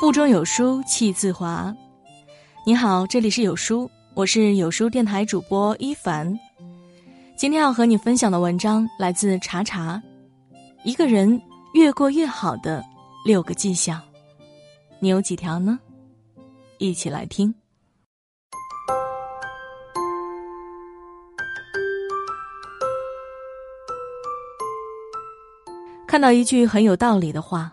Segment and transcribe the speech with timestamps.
[0.00, 1.74] 腹中有书气自华。
[2.64, 6.38] 你好，这里是有书，我是有书电台主播一凡。
[7.36, 10.00] 今天要和你分享的文章来自查查，
[10.84, 11.42] 一个人
[11.74, 12.84] 越过越好的
[13.24, 14.00] 六个迹象，
[15.00, 15.76] 你有几条呢？
[16.78, 17.52] 一起来听。
[26.16, 27.70] 看到一句很有道理的话：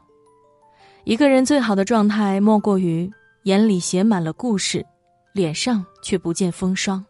[1.06, 3.10] 一个人最好的状态，莫过于
[3.44, 4.86] 眼里写满了故事，
[5.32, 7.06] 脸上却不见风霜。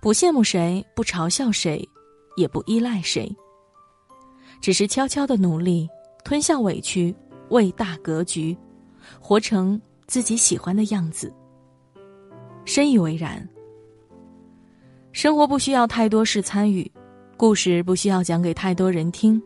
[0.00, 1.84] 不羡慕谁，不嘲笑谁，
[2.36, 3.28] 也不依赖谁，
[4.60, 5.88] 只是悄悄的努力，
[6.24, 7.12] 吞下委屈，
[7.48, 8.56] 为大格局，
[9.20, 11.34] 活成自己喜欢的样子。
[12.64, 13.44] 深以为然。
[15.10, 16.88] 生活不需要太多事参与，
[17.36, 19.42] 故事不需要讲给太多人听。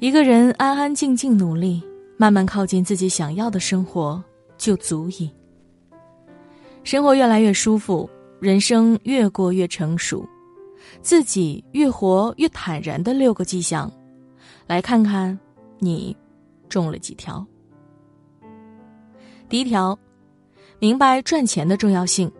[0.00, 1.82] 一个人安安静静努力，
[2.16, 4.22] 慢慢靠近自己想要的生活，
[4.56, 5.28] 就足以。
[6.84, 8.08] 生活越来越舒服，
[8.38, 10.24] 人生越过越成熟，
[11.02, 13.90] 自己越活越坦然的六个迹象，
[14.68, 15.36] 来看看
[15.80, 16.16] 你
[16.68, 17.44] 中了几条。
[19.48, 19.98] 第一条，
[20.78, 22.30] 明白赚钱的重要性，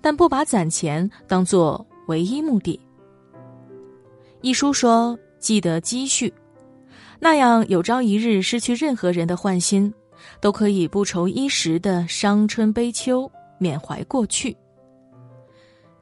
[0.00, 2.80] 但不把攒钱当做唯一目的。
[4.40, 6.32] 一书说：“记得积蓄。”
[7.20, 9.92] 那样有朝一日失去任何人的欢心，
[10.40, 14.56] 都可以不愁衣食的伤春悲秋，缅怀过去。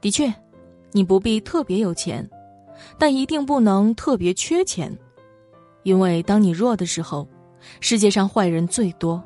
[0.00, 0.32] 的确，
[0.90, 2.28] 你不必特别有钱，
[2.98, 4.96] 但一定不能特别缺钱，
[5.84, 7.28] 因为当你弱的时候，
[7.80, 9.22] 世界上坏人最多。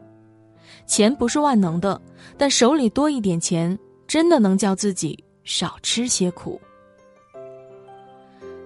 [0.86, 2.00] 钱不是万能的，
[2.36, 3.76] 但手里多一点钱，
[4.06, 6.60] 真的能叫自己少吃些苦。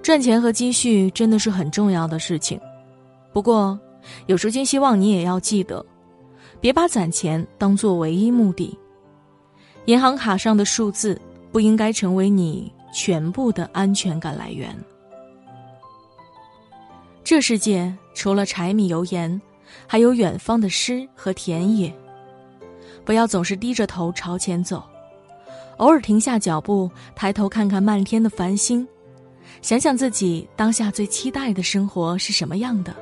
[0.03, 2.61] 赚钱和积蓄真的是很重要的事情。
[3.33, 3.79] 不过，
[4.27, 5.85] 有时间希望你也要记得，
[6.61, 8.77] 别把攒钱当做唯一目的。
[9.87, 11.21] 银行卡上的数字
[11.51, 14.77] 不应该成为你全部的安全感来源。
[17.23, 19.41] 这世界除了柴米油盐，
[19.87, 21.95] 还有远方的诗和田野。
[23.05, 24.83] 不要总是低着头朝前走，
[25.79, 28.87] 偶尔停下脚步，抬头看看漫天的繁星，
[29.63, 32.95] 想想自己当下最期待的生活是什么样的。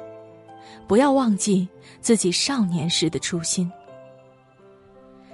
[0.89, 1.69] 不要忘记
[2.01, 3.71] 自己少年时的初心。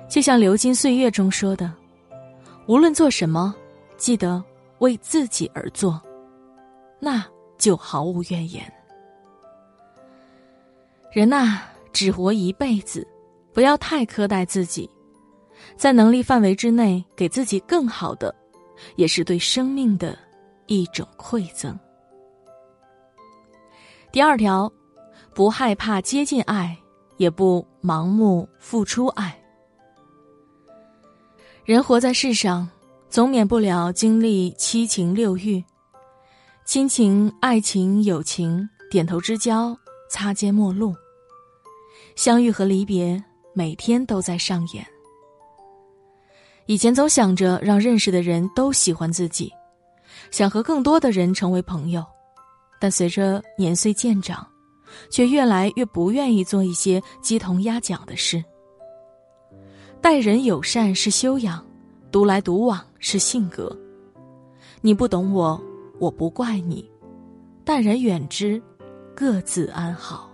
[0.09, 1.73] 就像《流金岁月》中说的
[2.67, 3.55] ：“无论做什么，
[3.97, 4.43] 记得
[4.81, 6.03] 为自己而做，
[6.99, 7.25] 那
[7.57, 8.71] 就毫无怨言。”
[11.13, 13.07] 人呐，只活一辈子，
[13.53, 14.91] 不要太苛待自己，
[15.77, 18.35] 在能力范围之内给自己更好的，
[18.97, 20.19] 也是对生命的
[20.67, 21.79] 一种馈赠。
[24.11, 24.69] 第二条。
[25.35, 26.79] 不害怕接近爱，
[27.17, 29.37] 也不盲目付出爱。
[31.65, 32.69] 人活在世上，
[33.09, 35.63] 总免不了经历七情六欲，
[36.65, 39.77] 亲情、爱情、友情，点头之交，
[40.09, 40.95] 擦肩陌路，
[42.15, 43.21] 相遇和离别，
[43.55, 44.87] 每天都在上演。
[46.67, 49.53] 以前总想着让认识的人都喜欢自己，
[50.31, 52.05] 想和更多的人成为朋友，
[52.79, 54.47] 但随着年岁渐长。
[55.11, 58.43] 却越来越不愿意做一些鸡同鸭讲的事。
[60.01, 61.65] 待人友善是修养，
[62.11, 63.75] 独来独往是性格。
[64.81, 65.61] 你不懂我，
[65.99, 66.91] 我不怪你，
[67.65, 68.63] 淡然远之，
[69.15, 70.31] 各自安好。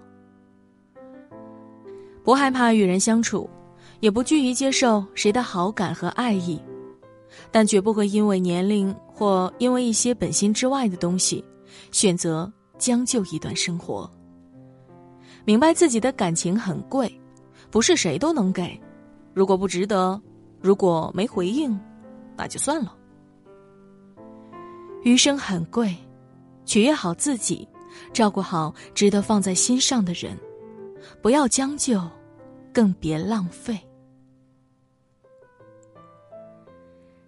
[2.25, 3.49] 不害怕与人相处，
[4.01, 6.61] 也不惧于接受谁的好感和爱意，
[7.53, 11.45] 但绝不会因为年龄或因为一些本心之外的东西，
[11.93, 14.11] 选择将就一段生活。
[15.51, 17.13] 明白自己的感情很贵，
[17.73, 18.81] 不是谁都能给。
[19.35, 20.23] 如果不值得，
[20.61, 21.77] 如果没回应，
[22.37, 22.97] 那就算了。
[25.03, 25.93] 余生很贵，
[26.65, 27.69] 取悦好自己，
[28.13, 30.39] 照顾好值得放在心上的人，
[31.21, 32.01] 不要将就，
[32.73, 33.77] 更别浪费。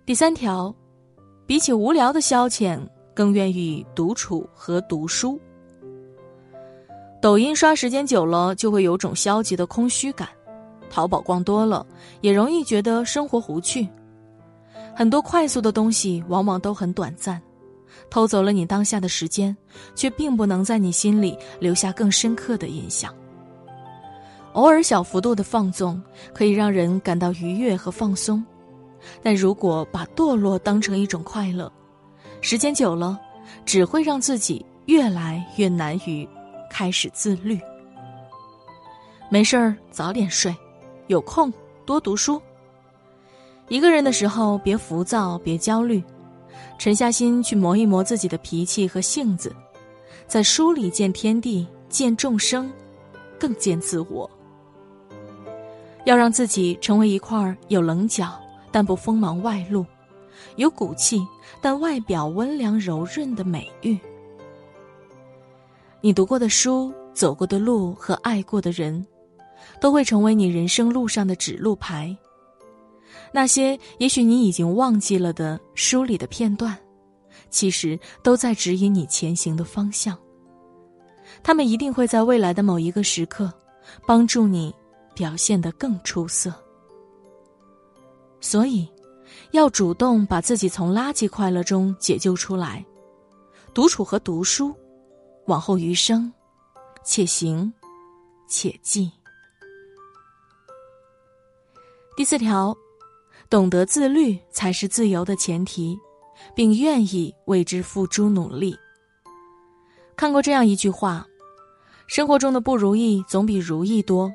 [0.06, 0.72] 第三条，
[1.44, 2.78] 比起无聊的消遣，
[3.16, 5.40] 更愿意独处和读书。
[7.22, 10.26] 抖音刷时间久了，就会有种消极的空虚感；
[10.90, 11.86] 淘宝逛多了，
[12.20, 13.88] 也容易觉得生活无趣。
[14.92, 17.40] 很多快速的东西往往都很短暂，
[18.10, 19.56] 偷走了你当下的时间，
[19.94, 23.14] 却并不能在你心里留下更深刻的印象。
[24.54, 26.02] 偶尔小幅度的放纵，
[26.34, 28.44] 可以让人感到愉悦和放松，
[29.22, 31.72] 但如果把堕落当成一种快乐，
[32.40, 33.16] 时间久了，
[33.64, 36.28] 只会让自己越来越难于。
[36.72, 37.60] 开始自律。
[39.30, 40.54] 没事儿早点睡，
[41.08, 41.52] 有空
[41.84, 42.40] 多读书。
[43.68, 46.02] 一个人的时候，别浮躁，别焦虑，
[46.78, 49.54] 沉下心去磨一磨自己的脾气和性子，
[50.26, 52.72] 在书里见天地，见众生，
[53.38, 54.28] 更见自我。
[56.04, 58.32] 要让自己成为一块有棱角
[58.70, 59.86] 但不锋芒外露，
[60.56, 61.24] 有骨气
[61.60, 63.98] 但外表温良柔润的美玉。
[66.04, 69.06] 你读过的书、走过的路和爱过的人，
[69.80, 72.14] 都会成为你人生路上的指路牌。
[73.30, 76.76] 那些也许你已经忘记了的书里的片段，
[77.50, 80.18] 其实都在指引你前行的方向。
[81.40, 83.52] 他们一定会在未来的某一个时刻，
[84.04, 84.74] 帮助你
[85.14, 86.52] 表现得更出色。
[88.40, 88.88] 所以，
[89.52, 92.84] 要主动把自己从垃圾快乐中解救出来。
[93.72, 94.74] 独处和读书，
[95.46, 96.32] 往后余生，
[97.04, 97.72] 且行
[98.48, 99.10] 且记。
[102.16, 102.76] 第四条。
[103.50, 105.98] 懂得自律才是自由的前提，
[106.54, 108.74] 并愿意为之付诸努力。
[110.16, 111.26] 看过这样一句话：
[112.06, 114.32] 生活中的不如意总比如意多，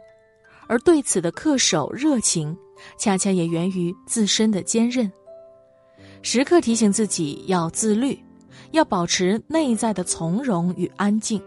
[0.68, 2.56] 而对此的恪守热情，
[3.00, 5.12] 恰恰也源于自身的坚韧。
[6.22, 8.24] 时刻提醒自己要自律，
[8.78, 11.42] 要保持内在的从容与安静。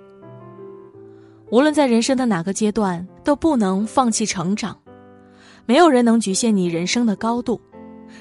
[1.49, 4.77] 无论在人生的哪个阶段，都不能放弃成长。
[5.65, 7.61] 没有人能局限你人生的高度，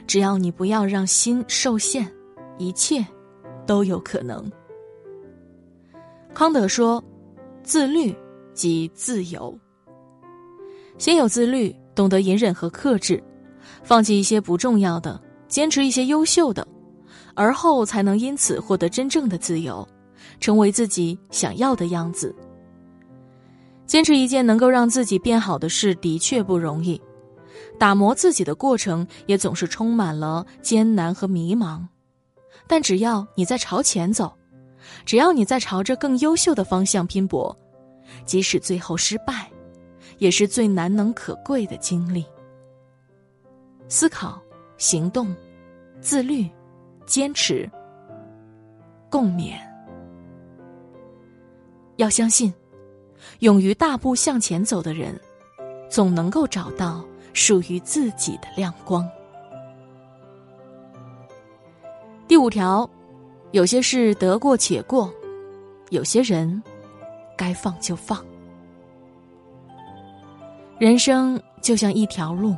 [0.05, 2.07] 只要你不要让心受限，
[2.59, 3.03] 一切
[3.65, 4.49] 都有可能。
[6.33, 7.03] 康德说
[7.63, 8.15] ：“自律
[8.53, 9.57] 即自由。”
[10.99, 13.23] 先有自律，懂得隐忍和克制，
[13.83, 16.67] 放弃一些不重要的，坚持一些优秀的，
[17.39, 19.87] 而后才能因此获得真正的自由，
[20.41, 22.35] 成为自己想要的样子。
[23.87, 27.01] 坚持一件能够让自己变好的事，的确不容易。
[27.77, 31.81] 打磨自己的过程也总是充满了艰难和迷茫，
[32.67, 34.33] 但只要你在朝前走，
[35.05, 37.57] 只要你在朝着更优秀的方向拼搏，
[38.25, 39.49] 即使最后失败，
[40.17, 42.25] 也是最难能可贵的经历。
[43.87, 44.41] 思考、
[44.77, 45.33] 行动、
[46.01, 46.45] 自律、
[47.09, 47.69] 坚持、
[49.09, 49.55] 共勉。
[51.97, 52.53] 要相信，
[53.39, 55.19] 勇于大步向前走的人，
[55.89, 57.03] 总能够找到。
[57.31, 59.07] 属于自己的亮光。
[62.27, 62.89] 第五条，
[63.51, 65.13] 有些事得过且过，
[65.91, 66.61] 有些人
[67.37, 68.25] 该放就放。
[70.79, 72.55] 人生就像一条路，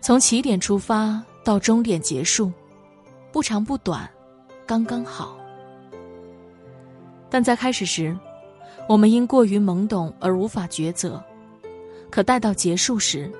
[0.00, 2.52] 从起点出发到终点结束，
[3.32, 4.08] 不长不短，
[4.66, 5.36] 刚刚好。
[7.28, 8.16] 但在开始时，
[8.88, 11.22] 我们因过于懵懂而无法抉择，
[12.10, 13.30] 可待到结束时。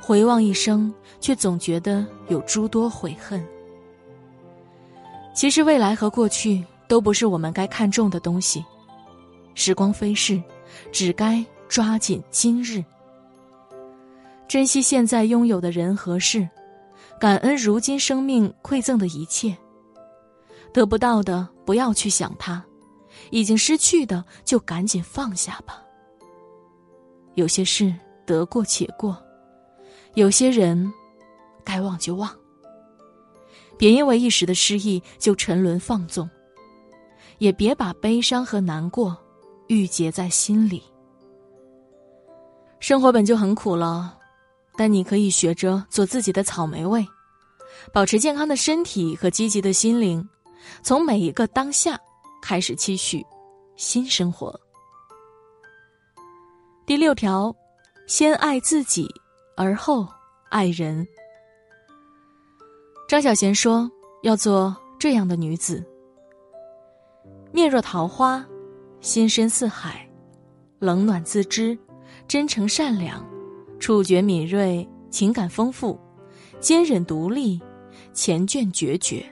[0.00, 3.40] 回望一生，却总觉得有诸多悔恨。
[5.32, 8.64] 其实未来和过去都不是我们该看重的东西，
[9.54, 10.42] 时光飞逝，
[10.90, 12.82] 只该抓紧今日，
[14.48, 16.48] 珍惜现在拥有的人和事，
[17.20, 19.54] 感恩如今生命馈赠的一切。
[20.72, 22.64] 得不到的不要去想它，
[23.30, 25.84] 已经失去的就赶紧放下吧。
[27.34, 29.22] 有些事得过且过。
[30.14, 30.90] 有些人，
[31.62, 32.34] 该忘就忘。
[33.76, 36.28] 别因为一时的失意就沉沦放纵，
[37.36, 39.14] 也别把悲伤和难过
[39.68, 40.82] 郁结在心里。
[42.78, 44.18] 生活本就很苦了，
[44.76, 47.06] 但你可以学着做自己的草莓味，
[47.92, 50.28] 保持健康的身体和积极的心灵，
[50.82, 51.98] 从每一个当下
[52.42, 53.24] 开始期许
[53.76, 54.58] 新生活。
[56.86, 57.54] 第六条，
[58.06, 59.08] 先爱自己。
[59.56, 60.08] 而后，
[60.48, 61.06] 爱人。
[63.06, 63.90] 张小娴说
[64.24, 65.84] ：“要做这样的女子，
[67.52, 68.42] 面若桃花，
[69.02, 70.08] 心深似海，
[70.78, 71.78] 冷暖自知，
[72.26, 73.22] 真诚善良，
[73.80, 75.98] 触觉敏锐，情感丰富，
[76.60, 77.60] 坚韧独立，
[78.12, 79.24] 前卷决绝。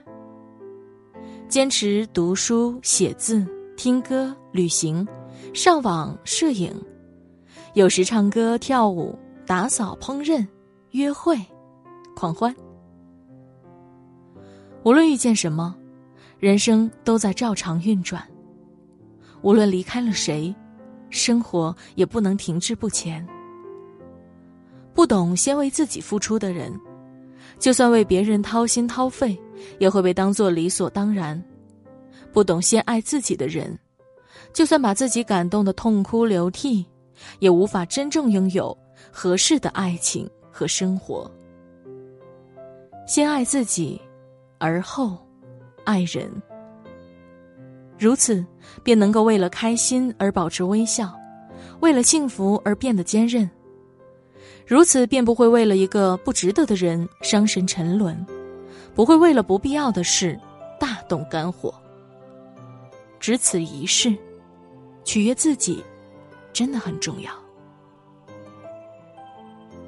[1.48, 5.06] 坚持读书、写字、听歌、旅行、
[5.54, 6.74] 上网、摄影，
[7.74, 9.16] 有时唱歌、跳舞。”
[9.48, 10.46] 打扫、烹饪、
[10.90, 11.34] 约会、
[12.14, 12.54] 狂欢，
[14.84, 15.74] 无论遇见什么，
[16.38, 18.22] 人生都在照常运转。
[19.40, 20.54] 无论离开了谁，
[21.08, 23.26] 生活也不能停滞不前。
[24.98, 26.76] 不懂先为自己付出的人，
[27.60, 29.40] 就算为别人掏心掏肺，
[29.78, 31.40] 也会被当作理所当然。
[32.32, 33.78] 不懂先爱自己的人，
[34.52, 36.84] 就算把自己感动的痛哭流涕，
[37.38, 38.76] 也无法真正拥有
[39.12, 41.30] 合适的爱情和生活。
[43.06, 44.00] 先爱自己，
[44.58, 45.16] 而后
[45.84, 46.28] 爱人。
[47.96, 48.44] 如此，
[48.82, 51.16] 便能够为了开心而保持微笑，
[51.78, 53.48] 为了幸福而变得坚韧。
[54.68, 58.24] 如此，便不会为了一个不值得的人伤神沉沦，
[58.94, 60.38] 不会为了不必要的事
[60.78, 61.74] 大动肝火。
[63.18, 64.14] 只此一事。
[65.04, 65.82] 取悦自己，
[66.52, 67.32] 真的很重要。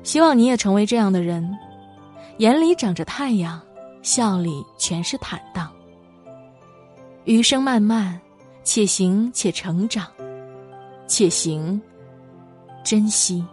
[0.03, 1.55] 希望你也成为这样的人，
[2.39, 3.61] 眼里长着太阳，
[4.01, 5.71] 笑里全是坦荡。
[7.25, 8.19] 余生漫漫，
[8.65, 10.07] 且行且成长，
[11.07, 11.79] 且行，
[12.83, 13.45] 珍惜，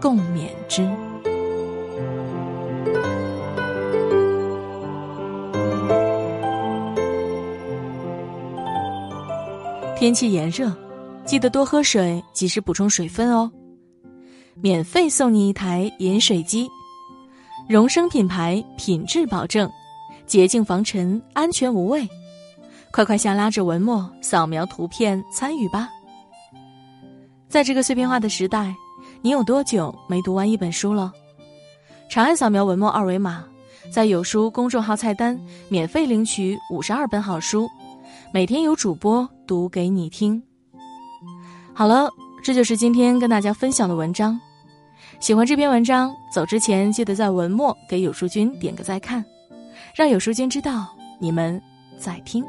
[0.00, 0.88] 共勉之。
[9.96, 10.72] 天气炎热，
[11.24, 13.50] 记得多喝水，及时补充水分哦。
[14.60, 16.68] 免费送你一台饮水机，
[17.68, 19.68] 荣升品牌，品质保证，
[20.24, 22.08] 洁净防尘，安全无味。
[22.92, 25.88] 快快下拉着文末扫描图片参与吧。
[27.48, 28.74] 在这个碎片化的时代，
[29.20, 31.12] 你有多久没读完一本书了？
[32.08, 33.44] 长按扫描文末二维码，
[33.92, 37.68] 在有书公众号菜单免费领取五十二本好书。
[38.32, 40.40] 每天有主播读给你听。
[41.74, 42.08] 好了，
[42.44, 44.38] 这就是今天跟大家分享的文章。
[45.18, 49.24] 喜欢这篇文章，走之前记得在文末给有书君点个再看，
[49.96, 50.86] 让有书君知道
[51.18, 51.60] 你们
[51.98, 52.44] 在听。